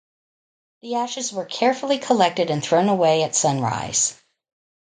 [0.81, 4.19] The ashes were carefully collected and thrown away at sunrise.